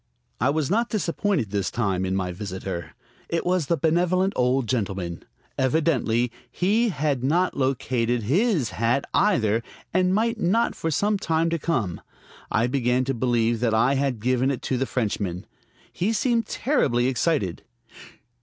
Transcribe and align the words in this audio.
I 0.39 0.49
was 0.49 0.71
not 0.71 0.89
disappointed 0.89 1.51
this 1.51 1.69
time 1.69 2.05
in 2.07 2.15
my 2.15 2.31
visitor. 2.31 2.95
It 3.29 3.45
was 3.45 3.67
the 3.67 3.77
benevolent 3.77 4.33
old 4.35 4.65
gentleman. 4.65 5.21
Evidently 5.59 6.31
he 6.51 6.89
had 6.89 7.23
not 7.23 7.55
located 7.55 8.23
his 8.23 8.71
hat 8.71 9.05
either, 9.13 9.61
and 9.93 10.11
might 10.15 10.39
not 10.39 10.73
for 10.73 10.89
some 10.89 11.19
time 11.19 11.51
to 11.51 11.59
come. 11.59 12.01
I 12.49 12.65
began 12.65 13.05
to 13.05 13.13
believe 13.13 13.59
that 13.59 13.75
I 13.75 13.93
had 13.93 14.19
given 14.19 14.49
it 14.49 14.63
to 14.63 14.77
the 14.79 14.87
Frenchman. 14.87 15.45
He 15.93 16.13
seemed 16.13 16.47
terribly 16.47 17.05
excited. 17.05 17.61